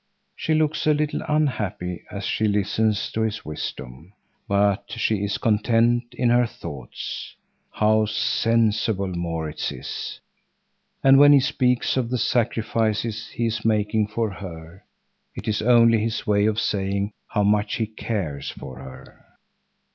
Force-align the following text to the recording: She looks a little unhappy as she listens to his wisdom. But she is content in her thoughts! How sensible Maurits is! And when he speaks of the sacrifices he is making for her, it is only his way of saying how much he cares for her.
She 0.35 0.55
looks 0.55 0.87
a 0.87 0.95
little 0.95 1.21
unhappy 1.27 2.03
as 2.09 2.23
she 2.25 2.47
listens 2.47 3.11
to 3.11 3.21
his 3.21 3.45
wisdom. 3.45 4.13
But 4.47 4.85
she 4.93 5.23
is 5.23 5.37
content 5.37 6.15
in 6.15 6.29
her 6.31 6.47
thoughts! 6.47 7.35
How 7.69 8.07
sensible 8.07 9.09
Maurits 9.09 9.71
is! 9.71 10.19
And 11.03 11.19
when 11.19 11.33
he 11.33 11.39
speaks 11.39 11.97
of 11.97 12.09
the 12.09 12.17
sacrifices 12.17 13.27
he 13.29 13.45
is 13.45 13.63
making 13.63 14.07
for 14.07 14.31
her, 14.31 14.83
it 15.35 15.47
is 15.47 15.61
only 15.61 15.99
his 15.99 16.25
way 16.25 16.47
of 16.47 16.59
saying 16.59 17.11
how 17.27 17.43
much 17.43 17.75
he 17.75 17.85
cares 17.85 18.49
for 18.49 18.79
her. 18.79 19.23